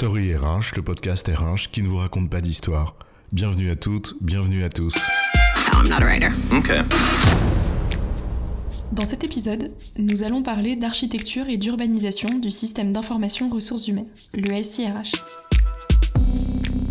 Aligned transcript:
Story 0.00 0.34
RH, 0.34 0.76
le 0.76 0.82
podcast 0.82 1.28
RH 1.28 1.70
qui 1.70 1.82
ne 1.82 1.88
vous 1.88 1.98
raconte 1.98 2.30
pas 2.30 2.40
d'histoire. 2.40 2.96
Bienvenue 3.32 3.68
à 3.68 3.76
toutes, 3.76 4.14
bienvenue 4.22 4.64
à 4.64 4.70
tous. 4.70 4.94
I'm 5.74 5.90
not 5.90 5.96
a 5.96 6.06
writer. 6.06 6.30
Okay. 6.50 6.80
Dans 8.92 9.04
cet 9.04 9.24
épisode, 9.24 9.72
nous 9.98 10.22
allons 10.22 10.42
parler 10.42 10.74
d'architecture 10.74 11.50
et 11.50 11.58
d'urbanisation 11.58 12.38
du 12.38 12.50
système 12.50 12.94
d'information 12.94 13.50
ressources 13.50 13.88
humaines, 13.88 14.08
le 14.32 14.62
SIRH. 14.62 15.12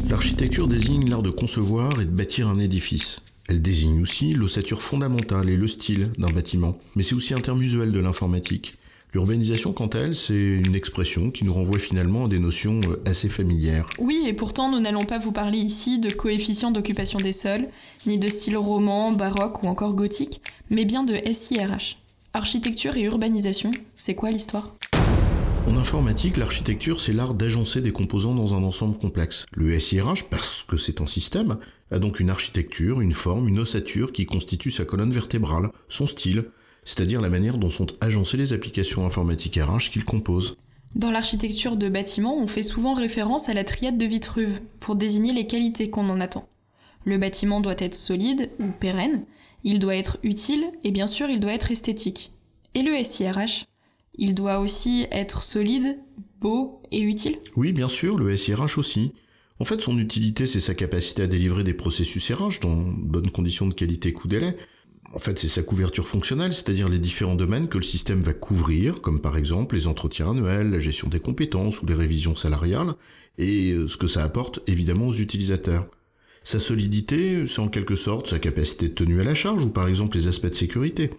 L'architecture 0.07 0.67
désigne 0.67 1.09
l'art 1.09 1.23
de 1.23 1.31
concevoir 1.31 1.99
et 1.99 2.05
de 2.05 2.11
bâtir 2.11 2.47
un 2.47 2.59
édifice. 2.59 3.21
Elle 3.47 3.63
désigne 3.63 4.03
aussi 4.03 4.35
l'ossature 4.35 4.83
fondamentale 4.83 5.49
et 5.49 5.57
le 5.57 5.67
style 5.67 6.11
d'un 6.19 6.29
bâtiment, 6.29 6.77
mais 6.95 7.01
c'est 7.01 7.15
aussi 7.15 7.33
un 7.33 7.39
terme 7.39 7.63
usuel 7.63 7.91
de 7.91 7.99
l'informatique. 7.99 8.73
L'urbanisation, 9.11 9.73
quant 9.73 9.87
à 9.87 9.97
elle, 9.97 10.13
c'est 10.13 10.35
une 10.35 10.75
expression 10.75 11.31
qui 11.31 11.43
nous 11.43 11.53
renvoie 11.53 11.79
finalement 11.79 12.25
à 12.25 12.27
des 12.27 12.37
notions 12.37 12.79
euh, 12.87 13.01
assez 13.05 13.27
familières. 13.27 13.89
Oui, 13.97 14.23
et 14.27 14.33
pourtant 14.33 14.71
nous 14.71 14.79
n'allons 14.79 15.03
pas 15.03 15.17
vous 15.17 15.31
parler 15.31 15.57
ici 15.57 15.97
de 15.97 16.11
coefficient 16.11 16.69
d'occupation 16.69 17.17
des 17.17 17.33
sols, 17.33 17.65
ni 18.05 18.19
de 18.19 18.27
style 18.27 18.55
roman, 18.55 19.11
baroque 19.11 19.63
ou 19.63 19.67
encore 19.67 19.95
gothique, 19.95 20.41
mais 20.69 20.85
bien 20.85 21.03
de 21.03 21.15
SIRH. 21.25 21.97
Architecture 22.35 22.97
et 22.97 23.01
urbanisation, 23.01 23.71
c'est 23.95 24.13
quoi 24.13 24.29
l'histoire? 24.29 24.75
En 25.65 25.75
informatique, 25.75 26.37
l'architecture, 26.37 27.01
c'est 27.01 27.13
l'art 27.13 27.33
d'agencer 27.33 27.81
des 27.81 27.91
composants 27.91 28.35
dans 28.35 28.53
un 28.53 28.61
ensemble 28.61 28.99
complexe. 28.99 29.47
Le 29.53 29.79
SIRH, 29.79 30.29
parce 30.29 30.63
que 30.67 30.77
c'est 30.77 31.01
un 31.01 31.07
système, 31.07 31.57
a 31.89 31.97
donc 31.97 32.19
une 32.19 32.29
architecture, 32.29 33.01
une 33.01 33.13
forme, 33.13 33.47
une 33.47 33.57
ossature 33.57 34.11
qui 34.11 34.27
constitue 34.27 34.69
sa 34.69 34.85
colonne 34.85 35.11
vertébrale, 35.11 35.71
son 35.87 36.05
style, 36.05 36.45
c'est-à-dire 36.83 37.21
la 37.21 37.29
manière 37.29 37.57
dont 37.57 37.69
sont 37.69 37.87
agencées 38.01 38.37
les 38.37 38.53
applications 38.53 39.05
informatiques 39.05 39.59
RH 39.61 39.91
qu'il 39.91 40.05
compose. 40.05 40.57
Dans 40.95 41.11
l'architecture 41.11 41.77
de 41.77 41.89
bâtiments, 41.89 42.37
on 42.37 42.47
fait 42.47 42.63
souvent 42.63 42.93
référence 42.93 43.49
à 43.49 43.53
la 43.53 43.63
triade 43.63 43.97
de 43.97 44.05
Vitruve 44.05 44.59
pour 44.79 44.95
désigner 44.95 45.33
les 45.33 45.45
qualités 45.45 45.89
qu'on 45.89 46.09
en 46.09 46.19
attend. 46.19 46.49
Le 47.05 47.17
bâtiment 47.17 47.61
doit 47.61 47.75
être 47.77 47.95
solide 47.95 48.49
ou 48.59 48.65
pérenne, 48.79 49.23
il 49.63 49.79
doit 49.79 49.95
être 49.95 50.17
utile 50.23 50.65
et 50.83 50.91
bien 50.91 51.07
sûr 51.07 51.29
il 51.29 51.39
doit 51.39 51.53
être 51.53 51.71
esthétique. 51.71 52.31
Et 52.75 52.81
le 52.81 53.03
SIRH 53.03 53.65
Il 54.17 54.35
doit 54.35 54.59
aussi 54.59 55.07
être 55.11 55.43
solide, 55.43 55.99
beau 56.39 56.81
et 56.91 57.01
utile? 57.01 57.37
Oui, 57.55 57.73
bien 57.73 57.87
sûr, 57.89 58.17
le 58.17 58.35
SIRH 58.35 58.77
aussi. 58.77 59.13
En 59.59 59.65
fait, 59.65 59.81
son 59.81 59.97
utilité, 59.97 60.45
c'est 60.45 60.59
sa 60.59 60.73
capacité 60.73 61.23
à 61.23 61.27
délivrer 61.27 61.63
des 61.63 61.73
processus 61.73 62.31
RH 62.31 62.61
dans 62.61 62.75
de 62.77 62.93
bonnes 62.93 63.31
conditions 63.31 63.67
de 63.67 63.73
qualité 63.73 64.13
coût 64.13 64.27
délai, 64.27 64.55
en 65.13 65.19
fait, 65.19 65.39
c'est 65.39 65.47
sa 65.47 65.63
couverture 65.63 66.07
fonctionnelle, 66.07 66.53
c'est-à-dire 66.53 66.87
les 66.87 66.99
différents 66.99 67.35
domaines 67.35 67.67
que 67.67 67.77
le 67.77 67.83
système 67.83 68.21
va 68.21 68.33
couvrir, 68.33 69.01
comme 69.01 69.21
par 69.21 69.37
exemple 69.37 69.75
les 69.75 69.87
entretiens 69.87 70.31
annuels, 70.31 70.69
la 70.69 70.79
gestion 70.79 71.07
des 71.07 71.19
compétences 71.19 71.81
ou 71.81 71.87
les 71.87 71.95
révisions 71.95 72.35
salariales, 72.35 72.93
et 73.37 73.71
euh, 73.71 73.87
ce 73.87 73.97
que 73.97 74.07
ça 74.07 74.23
apporte 74.23 74.59
évidemment 74.67 75.07
aux 75.07 75.13
utilisateurs. 75.13 75.87
Sa 76.43 76.59
solidité, 76.59 77.45
c'est 77.47 77.59
en 77.59 77.67
quelque 77.67 77.95
sorte 77.95 78.27
sa 78.27 78.39
capacité 78.39 78.89
de 78.89 78.93
tenue 78.93 79.19
à 79.19 79.23
la 79.23 79.35
charge 79.35 79.65
ou 79.65 79.69
par 79.69 79.87
exemple 79.87 80.17
les 80.17 80.27
aspects 80.27 80.47
de 80.47 80.53
sécurité. 80.53 81.11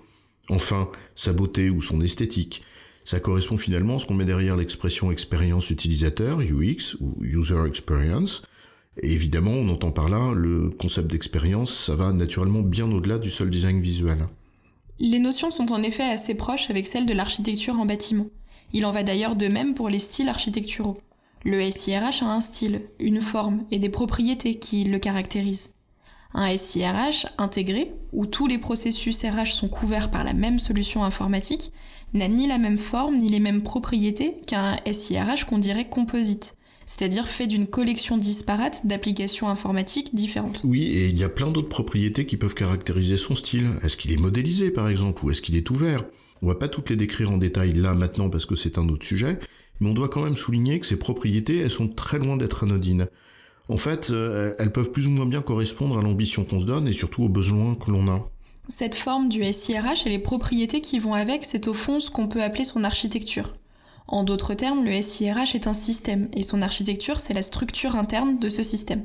Enfin, 0.48 0.88
sa 1.14 1.32
beauté 1.32 1.70
ou 1.70 1.80
son 1.80 2.00
esthétique. 2.00 2.62
Ça 3.04 3.20
correspond 3.20 3.56
finalement 3.56 3.96
à 3.96 3.98
ce 3.98 4.06
qu'on 4.06 4.14
met 4.14 4.24
derrière 4.24 4.56
l'expression 4.56 5.10
expérience 5.10 5.70
utilisateur, 5.70 6.40
UX 6.40 6.96
ou 7.00 7.16
User 7.22 7.66
Experience, 7.66 8.42
évidemment, 9.02 9.52
on 9.52 9.68
entend 9.68 9.90
par 9.90 10.08
là 10.08 10.32
le 10.34 10.70
concept 10.70 11.10
d'expérience, 11.10 11.86
ça 11.86 11.96
va 11.96 12.12
naturellement 12.12 12.60
bien 12.60 12.90
au-delà 12.90 13.18
du 13.18 13.30
seul 13.30 13.50
design 13.50 13.80
visuel. 13.80 14.26
Les 14.98 15.18
notions 15.18 15.50
sont 15.50 15.72
en 15.72 15.82
effet 15.82 16.02
assez 16.02 16.36
proches 16.36 16.68
avec 16.70 16.86
celles 16.86 17.06
de 17.06 17.14
l'architecture 17.14 17.78
en 17.78 17.86
bâtiment. 17.86 18.26
Il 18.72 18.84
en 18.84 18.92
va 18.92 19.02
d'ailleurs 19.02 19.36
de 19.36 19.48
même 19.48 19.74
pour 19.74 19.88
les 19.88 19.98
styles 19.98 20.28
architecturaux. 20.28 20.98
Le 21.44 21.70
SIRH 21.70 22.22
a 22.22 22.26
un 22.26 22.40
style, 22.40 22.82
une 22.98 23.22
forme 23.22 23.64
et 23.70 23.78
des 23.78 23.88
propriétés 23.88 24.56
qui 24.56 24.84
le 24.84 24.98
caractérisent. 24.98 25.74
Un 26.34 26.54
SIRH 26.56 27.26
intégré, 27.38 27.92
où 28.12 28.26
tous 28.26 28.46
les 28.46 28.58
processus 28.58 29.24
RH 29.24 29.54
sont 29.54 29.68
couverts 29.68 30.10
par 30.10 30.22
la 30.22 30.34
même 30.34 30.58
solution 30.58 31.02
informatique, 31.02 31.72
n'a 32.12 32.28
ni 32.28 32.46
la 32.46 32.58
même 32.58 32.78
forme 32.78 33.16
ni 33.16 33.30
les 33.30 33.40
mêmes 33.40 33.62
propriétés 33.62 34.36
qu'un 34.46 34.76
SIRH 34.90 35.44
qu'on 35.46 35.58
dirait 35.58 35.88
composite, 35.88 36.56
c'est-à-dire 36.90 37.28
fait 37.28 37.46
d'une 37.46 37.68
collection 37.68 38.16
disparate 38.16 38.84
d'applications 38.84 39.48
informatiques 39.48 40.12
différentes. 40.12 40.62
Oui, 40.64 40.86
et 40.86 41.06
il 41.06 41.16
y 41.16 41.22
a 41.22 41.28
plein 41.28 41.48
d'autres 41.52 41.68
propriétés 41.68 42.26
qui 42.26 42.36
peuvent 42.36 42.54
caractériser 42.54 43.16
son 43.16 43.36
style. 43.36 43.70
Est-ce 43.84 43.96
qu'il 43.96 44.10
est 44.10 44.16
modélisé 44.16 44.72
par 44.72 44.88
exemple, 44.88 45.24
ou 45.24 45.30
est-ce 45.30 45.40
qu'il 45.40 45.54
est 45.54 45.70
ouvert? 45.70 46.04
On 46.42 46.48
va 46.48 46.56
pas 46.56 46.66
toutes 46.66 46.90
les 46.90 46.96
décrire 46.96 47.30
en 47.30 47.38
détail 47.38 47.74
là 47.74 47.94
maintenant 47.94 48.28
parce 48.28 48.44
que 48.44 48.56
c'est 48.56 48.76
un 48.76 48.88
autre 48.88 49.06
sujet, 49.06 49.38
mais 49.78 49.88
on 49.88 49.94
doit 49.94 50.08
quand 50.08 50.24
même 50.24 50.34
souligner 50.34 50.80
que 50.80 50.86
ces 50.86 50.98
propriétés, 50.98 51.58
elles 51.58 51.70
sont 51.70 51.86
très 51.86 52.18
loin 52.18 52.36
d'être 52.36 52.64
anodines. 52.64 53.06
En 53.68 53.76
fait, 53.76 54.10
euh, 54.10 54.54
elles 54.58 54.72
peuvent 54.72 54.90
plus 54.90 55.06
ou 55.06 55.10
moins 55.10 55.26
bien 55.26 55.42
correspondre 55.42 55.96
à 55.96 56.02
l'ambition 56.02 56.42
qu'on 56.44 56.58
se 56.58 56.66
donne 56.66 56.88
et 56.88 56.92
surtout 56.92 57.22
aux 57.22 57.28
besoins 57.28 57.76
que 57.76 57.88
l'on 57.92 58.08
a. 58.08 58.28
Cette 58.66 58.96
forme 58.96 59.28
du 59.28 59.44
SIRH 59.44 60.06
et 60.06 60.10
les 60.10 60.18
propriétés 60.18 60.80
qui 60.80 60.98
vont 60.98 61.14
avec, 61.14 61.44
c'est 61.44 61.68
au 61.68 61.74
fond 61.74 62.00
ce 62.00 62.10
qu'on 62.10 62.26
peut 62.26 62.42
appeler 62.42 62.64
son 62.64 62.82
architecture. 62.82 63.54
En 64.10 64.24
d'autres 64.24 64.54
termes, 64.54 64.84
le 64.84 65.00
SIRH 65.00 65.54
est 65.54 65.68
un 65.68 65.72
système 65.72 66.28
et 66.34 66.42
son 66.42 66.62
architecture, 66.62 67.20
c'est 67.20 67.32
la 67.32 67.42
structure 67.42 67.94
interne 67.94 68.40
de 68.40 68.48
ce 68.48 68.64
système. 68.64 69.04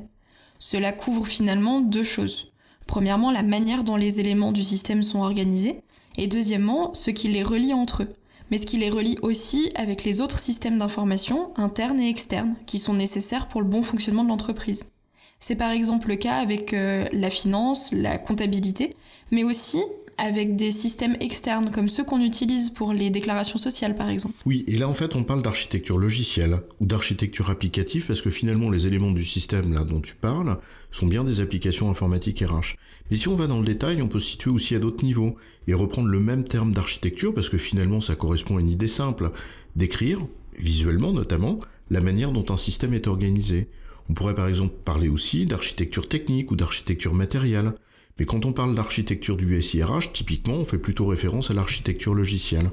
Cela 0.58 0.90
couvre 0.90 1.26
finalement 1.26 1.80
deux 1.80 2.02
choses. 2.02 2.52
Premièrement, 2.88 3.30
la 3.30 3.44
manière 3.44 3.84
dont 3.84 3.94
les 3.94 4.18
éléments 4.18 4.50
du 4.50 4.64
système 4.64 5.04
sont 5.04 5.20
organisés, 5.20 5.80
et 6.18 6.26
deuxièmement, 6.26 6.92
ce 6.92 7.12
qui 7.12 7.28
les 7.28 7.44
relie 7.44 7.72
entre 7.72 8.02
eux, 8.02 8.14
mais 8.50 8.58
ce 8.58 8.66
qui 8.66 8.78
les 8.78 8.90
relie 8.90 9.16
aussi 9.22 9.70
avec 9.76 10.02
les 10.02 10.20
autres 10.20 10.40
systèmes 10.40 10.78
d'information, 10.78 11.52
internes 11.56 12.00
et 12.00 12.08
externes, 12.08 12.56
qui 12.66 12.80
sont 12.80 12.94
nécessaires 12.94 13.46
pour 13.46 13.62
le 13.62 13.68
bon 13.68 13.84
fonctionnement 13.84 14.24
de 14.24 14.28
l'entreprise. 14.28 14.90
C'est 15.38 15.56
par 15.56 15.70
exemple 15.70 16.08
le 16.08 16.16
cas 16.16 16.38
avec 16.38 16.72
euh, 16.72 17.06
la 17.12 17.30
finance, 17.30 17.92
la 17.92 18.18
comptabilité, 18.18 18.96
mais 19.30 19.44
aussi 19.44 19.82
avec 20.18 20.56
des 20.56 20.70
systèmes 20.70 21.16
externes 21.20 21.70
comme 21.70 21.88
ceux 21.88 22.04
qu'on 22.04 22.20
utilise 22.20 22.70
pour 22.70 22.92
les 22.92 23.10
déclarations 23.10 23.58
sociales 23.58 23.96
par 23.96 24.08
exemple. 24.08 24.34
Oui, 24.46 24.64
et 24.66 24.78
là 24.78 24.88
en 24.88 24.94
fait 24.94 25.14
on 25.16 25.24
parle 25.24 25.42
d'architecture 25.42 25.98
logicielle 25.98 26.60
ou 26.80 26.86
d'architecture 26.86 27.50
applicative 27.50 28.06
parce 28.06 28.22
que 28.22 28.30
finalement 28.30 28.70
les 28.70 28.86
éléments 28.86 29.10
du 29.10 29.24
système 29.24 29.72
là 29.72 29.84
dont 29.84 30.00
tu 30.00 30.14
parles 30.14 30.58
sont 30.90 31.06
bien 31.06 31.24
des 31.24 31.40
applications 31.40 31.90
informatiques 31.90 32.40
RH. 32.40 32.76
Mais 33.10 33.16
si 33.16 33.28
on 33.28 33.36
va 33.36 33.46
dans 33.46 33.60
le 33.60 33.66
détail, 33.66 34.02
on 34.02 34.08
peut 34.08 34.18
se 34.18 34.30
situer 34.30 34.50
aussi 34.50 34.74
à 34.74 34.78
d'autres 34.78 35.04
niveaux 35.04 35.36
et 35.68 35.74
reprendre 35.74 36.08
le 36.08 36.20
même 36.20 36.44
terme 36.44 36.72
d'architecture 36.72 37.34
parce 37.34 37.48
que 37.48 37.58
finalement 37.58 38.00
ça 38.00 38.14
correspond 38.14 38.56
à 38.56 38.60
une 38.60 38.70
idée 38.70 38.88
simple, 38.88 39.30
d'écrire, 39.76 40.20
visuellement 40.58 41.12
notamment, 41.12 41.58
la 41.90 42.00
manière 42.00 42.32
dont 42.32 42.46
un 42.48 42.56
système 42.56 42.94
est 42.94 43.06
organisé. 43.06 43.68
On 44.08 44.14
pourrait 44.14 44.34
par 44.34 44.46
exemple 44.46 44.74
parler 44.84 45.08
aussi 45.08 45.46
d'architecture 45.46 46.08
technique 46.08 46.50
ou 46.50 46.56
d'architecture 46.56 47.14
matérielle, 47.14 47.74
mais 48.18 48.24
quand 48.24 48.46
on 48.46 48.52
parle 48.52 48.74
d'architecture 48.74 49.36
du 49.36 49.60
SIRH, 49.62 50.12
typiquement, 50.12 50.54
on 50.54 50.64
fait 50.64 50.78
plutôt 50.78 51.06
référence 51.06 51.50
à 51.50 51.54
l'architecture 51.54 52.14
logicielle. 52.14 52.70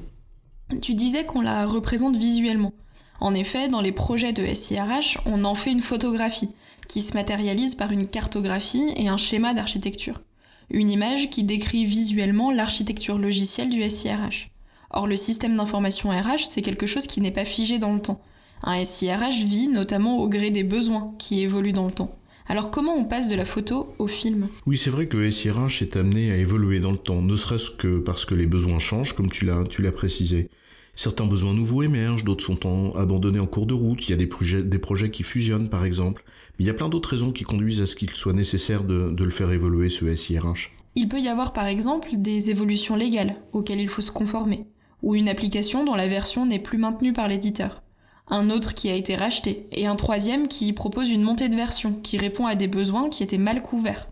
Tu 0.80 0.94
disais 0.94 1.26
qu'on 1.26 1.42
la 1.42 1.66
représente 1.66 2.16
visuellement. 2.16 2.72
En 3.20 3.34
effet, 3.34 3.68
dans 3.68 3.82
les 3.82 3.92
projets 3.92 4.32
de 4.32 4.46
SIRH, 4.46 5.18
on 5.26 5.44
en 5.44 5.54
fait 5.54 5.72
une 5.72 5.82
photographie, 5.82 6.54
qui 6.88 7.02
se 7.02 7.14
matérialise 7.14 7.74
par 7.74 7.92
une 7.92 8.06
cartographie 8.06 8.92
et 8.96 9.08
un 9.08 9.16
schéma 9.16 9.54
d'architecture. 9.54 10.22
Une 10.70 10.90
image 10.90 11.30
qui 11.30 11.44
décrit 11.44 11.84
visuellement 11.84 12.50
l'architecture 12.50 13.18
logicielle 13.18 13.70
du 13.70 13.88
SIRH. 13.88 14.50
Or, 14.90 15.06
le 15.06 15.16
système 15.16 15.56
d'information 15.56 16.10
RH, 16.10 16.46
c'est 16.46 16.62
quelque 16.62 16.86
chose 16.86 17.06
qui 17.06 17.20
n'est 17.20 17.30
pas 17.30 17.44
figé 17.44 17.78
dans 17.78 17.92
le 17.92 18.00
temps. 18.00 18.22
Un 18.62 18.82
SIRH 18.82 19.44
vit 19.44 19.68
notamment 19.68 20.18
au 20.18 20.28
gré 20.28 20.50
des 20.50 20.64
besoins 20.64 21.14
qui 21.18 21.40
évoluent 21.40 21.72
dans 21.72 21.86
le 21.86 21.92
temps. 21.92 22.16
Alors 22.46 22.70
comment 22.70 22.94
on 22.94 23.04
passe 23.04 23.28
de 23.28 23.36
la 23.36 23.46
photo 23.46 23.94
au 23.98 24.06
film? 24.06 24.48
Oui, 24.66 24.76
c'est 24.76 24.90
vrai 24.90 25.06
que 25.06 25.16
le 25.16 25.30
SIRH 25.30 25.80
est 25.80 25.96
amené 25.96 26.30
à 26.30 26.36
évoluer 26.36 26.78
dans 26.78 26.92
le 26.92 26.98
temps, 26.98 27.22
ne 27.22 27.36
serait-ce 27.36 27.70
que 27.70 27.98
parce 27.98 28.26
que 28.26 28.34
les 28.34 28.46
besoins 28.46 28.78
changent, 28.78 29.14
comme 29.14 29.30
tu 29.30 29.46
l'as, 29.46 29.64
tu 29.64 29.80
l'as 29.80 29.92
précisé. 29.92 30.50
Certains 30.94 31.26
besoins 31.26 31.54
nouveaux 31.54 31.82
émergent, 31.82 32.22
d'autres 32.22 32.44
sont 32.44 32.94
abandonnés 32.96 33.40
en 33.40 33.46
cours 33.46 33.66
de 33.66 33.74
route, 33.74 34.06
il 34.06 34.10
y 34.10 34.14
a 34.14 34.18
des 34.18 34.26
projets, 34.26 34.62
des 34.62 34.78
projets 34.78 35.10
qui 35.10 35.22
fusionnent 35.22 35.70
par 35.70 35.84
exemple, 35.84 36.22
mais 36.58 36.64
il 36.64 36.68
y 36.68 36.70
a 36.70 36.74
plein 36.74 36.88
d'autres 36.88 37.10
raisons 37.10 37.32
qui 37.32 37.44
conduisent 37.44 37.82
à 37.82 37.86
ce 37.86 37.96
qu'il 37.96 38.10
soit 38.10 38.32
nécessaire 38.34 38.84
de, 38.84 39.10
de 39.10 39.24
le 39.24 39.30
faire 39.30 39.50
évoluer, 39.50 39.88
ce 39.88 40.14
SIRH. 40.14 40.72
Il 40.94 41.08
peut 41.08 41.20
y 41.20 41.28
avoir 41.28 41.52
par 41.52 41.66
exemple 41.66 42.10
des 42.12 42.50
évolutions 42.50 42.94
légales 42.94 43.36
auxquelles 43.52 43.80
il 43.80 43.88
faut 43.88 44.02
se 44.02 44.12
conformer, 44.12 44.66
ou 45.02 45.14
une 45.16 45.28
application 45.28 45.84
dont 45.84 45.96
la 45.96 46.08
version 46.08 46.46
n'est 46.46 46.60
plus 46.60 46.78
maintenue 46.78 47.12
par 47.12 47.26
l'éditeur 47.26 47.82
un 48.28 48.50
autre 48.50 48.74
qui 48.74 48.90
a 48.90 48.94
été 48.94 49.14
racheté, 49.16 49.66
et 49.72 49.86
un 49.86 49.96
troisième 49.96 50.48
qui 50.48 50.72
propose 50.72 51.10
une 51.10 51.22
montée 51.22 51.48
de 51.48 51.56
version, 51.56 51.92
qui 52.02 52.18
répond 52.18 52.46
à 52.46 52.54
des 52.54 52.68
besoins 52.68 53.10
qui 53.10 53.22
étaient 53.22 53.38
mal 53.38 53.62
couverts. 53.62 54.08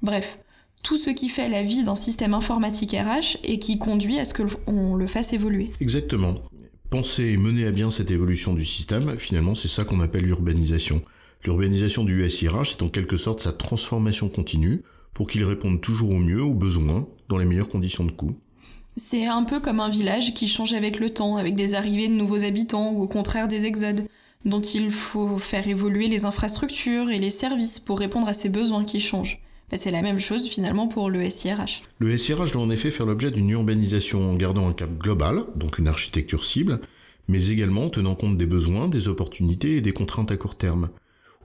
Bref, 0.00 0.38
tout 0.82 0.96
ce 0.96 1.10
qui 1.10 1.28
fait 1.28 1.48
la 1.48 1.62
vie 1.62 1.84
d'un 1.84 1.94
système 1.94 2.34
informatique 2.34 2.92
RH 2.92 3.38
et 3.44 3.58
qui 3.58 3.78
conduit 3.78 4.18
à 4.18 4.24
ce 4.24 4.34
que 4.34 4.42
l'on 4.66 4.94
le 4.94 5.06
fasse 5.06 5.32
évoluer. 5.32 5.70
Exactement. 5.80 6.42
Penser 6.90 7.24
et 7.24 7.36
mener 7.36 7.66
à 7.66 7.70
bien 7.70 7.90
cette 7.90 8.10
évolution 8.10 8.52
du 8.52 8.64
système, 8.64 9.16
finalement, 9.18 9.54
c'est 9.54 9.68
ça 9.68 9.84
qu'on 9.84 10.00
appelle 10.00 10.24
l'urbanisation. 10.24 11.02
L'urbanisation 11.44 12.04
du 12.04 12.28
SIRH, 12.28 12.72
c'est 12.72 12.82
en 12.82 12.88
quelque 12.88 13.16
sorte 13.16 13.40
sa 13.40 13.52
transformation 13.52 14.28
continue 14.28 14.82
pour 15.14 15.28
qu'il 15.28 15.44
réponde 15.44 15.80
toujours 15.80 16.10
au 16.10 16.18
mieux 16.18 16.42
aux 16.42 16.54
besoins 16.54 17.06
dans 17.28 17.38
les 17.38 17.44
meilleures 17.44 17.68
conditions 17.68 18.04
de 18.04 18.10
coût. 18.10 18.36
C'est 18.96 19.26
un 19.26 19.44
peu 19.44 19.58
comme 19.58 19.80
un 19.80 19.88
village 19.88 20.34
qui 20.34 20.46
change 20.46 20.74
avec 20.74 21.00
le 21.00 21.10
temps, 21.10 21.36
avec 21.36 21.54
des 21.54 21.74
arrivées 21.74 22.08
de 22.08 22.14
nouveaux 22.14 22.44
habitants 22.44 22.92
ou 22.92 23.02
au 23.02 23.08
contraire 23.08 23.48
des 23.48 23.64
exodes. 23.66 24.06
dont 24.44 24.60
il 24.60 24.90
faut 24.90 25.38
faire 25.38 25.68
évoluer 25.68 26.08
les 26.08 26.24
infrastructures 26.24 27.10
et 27.10 27.20
les 27.20 27.30
services 27.30 27.78
pour 27.78 27.98
répondre 27.98 28.26
à 28.26 28.32
ces 28.32 28.48
besoins 28.48 28.84
qui 28.84 28.98
changent. 28.98 29.40
Ben, 29.70 29.76
c'est 29.76 29.92
la 29.92 30.02
même 30.02 30.18
chose 30.18 30.48
finalement 30.48 30.88
pour 30.88 31.10
le 31.10 31.30
SIRH. 31.30 31.82
Le 31.98 32.18
SIRH 32.18 32.50
doit 32.52 32.62
en 32.62 32.70
effet 32.70 32.90
faire 32.90 33.06
l'objet 33.06 33.30
d'une 33.30 33.50
urbanisation 33.50 34.30
en 34.30 34.34
gardant 34.34 34.68
un 34.68 34.72
cap 34.72 34.90
global, 34.98 35.44
donc 35.56 35.78
une 35.78 35.88
architecture 35.88 36.44
cible, 36.44 36.80
mais 37.28 37.48
également 37.48 37.88
tenant 37.88 38.14
compte 38.14 38.36
des 38.36 38.46
besoins, 38.46 38.88
des 38.88 39.08
opportunités 39.08 39.76
et 39.76 39.80
des 39.80 39.92
contraintes 39.92 40.32
à 40.32 40.36
court 40.36 40.58
terme. 40.58 40.90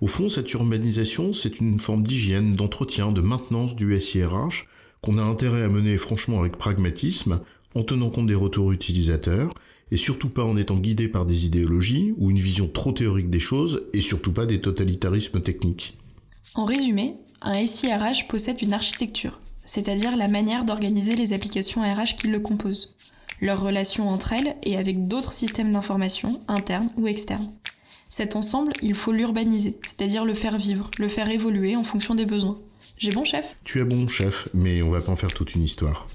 Au 0.02 0.08
fond, 0.08 0.28
cette 0.28 0.52
urbanisation, 0.54 1.34
c'est 1.34 1.60
une 1.60 1.80
forme 1.80 2.04
d'hygiène, 2.04 2.56
d'entretien, 2.56 3.12
de 3.12 3.22
maintenance 3.22 3.76
du 3.76 4.00
SIRH 4.00 4.68
qu'on 5.02 5.18
a 5.18 5.24
intérêt 5.24 5.64
à 5.64 5.70
mener 5.70 5.98
franchement 5.98 6.40
avec 6.40 6.58
pragmatisme, 6.58 7.42
en 7.76 7.84
tenant 7.84 8.10
compte 8.10 8.28
des 8.28 8.36
retours 8.36 8.72
utilisateurs, 8.72 9.54
et 9.92 9.98
surtout 9.98 10.30
pas 10.30 10.44
en 10.44 10.58
étant 10.58 10.78
guidé 10.78 11.08
par 11.08 11.26
des 11.26 11.46
idéologies 11.46 12.14
ou 12.18 12.32
une 12.32 12.40
vision 12.40 12.68
trop 12.68 12.92
théorique 12.92 13.30
des 13.30 13.40
choses, 13.40 13.88
et 13.94 14.02
surtout 14.02 14.34
pas 14.34 14.46
des 14.46 14.62
totalitarismes 14.62 15.42
techniques. 15.42 15.98
En 16.56 16.66
résumé, 16.66 17.16
un 17.42 17.66
SIRH 17.66 18.28
possède 18.28 18.62
une 18.62 18.74
architecture, 18.74 19.40
c'est-à-dire 19.66 20.18
la 20.18 20.28
manière 20.28 20.66
d'organiser 20.66 21.16
les 21.16 21.34
applications 21.34 21.82
RH 21.82 22.16
qui 22.18 22.28
le 22.28 22.40
composent, 22.40 22.96
leurs 23.42 23.62
relations 23.62 24.10
entre 24.10 24.34
elles 24.34 24.56
et 24.64 24.78
avec 24.78 25.08
d'autres 25.08 25.34
systèmes 25.34 25.72
d'information, 25.72 26.42
internes 26.48 26.90
ou 26.98 27.08
externes. 27.08 27.52
Cet 28.10 28.36
ensemble, 28.36 28.74
il 28.82 28.96
faut 28.96 29.12
l'urbaniser, 29.12 29.78
c'est-à-dire 29.84 30.26
le 30.26 30.34
faire 30.34 30.58
vivre, 30.58 30.90
le 30.98 31.10
faire 31.10 31.30
évoluer 31.30 31.76
en 31.76 31.84
fonction 31.84 32.16
des 32.16 32.26
besoins. 32.26 32.58
J'ai 33.00 33.12
bon 33.12 33.24
chef 33.24 33.56
Tu 33.64 33.80
as 33.80 33.86
bon 33.86 34.08
chef, 34.08 34.50
mais 34.56 34.82
on 34.82 34.90
va 34.90 35.00
pas 35.00 35.12
en 35.12 35.16
faire 35.16 35.32
toute 35.32 35.54
une 35.54 35.62
histoire. 35.62 36.08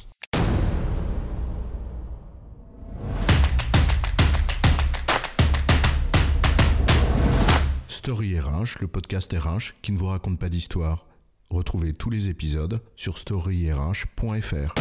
Story 7.87 8.41
RH, 8.41 8.81
le 8.81 8.89
podcast 8.89 9.33
RH 9.33 9.75
qui 9.81 9.93
ne 9.93 9.99
vous 9.99 10.07
raconte 10.07 10.41
pas 10.41 10.49
d'histoire. 10.49 11.07
Retrouvez 11.51 11.93
tous 11.93 12.11
les 12.11 12.29
épisodes 12.29 12.81
sur 12.97 13.17
storyrh.fr. 13.17 14.75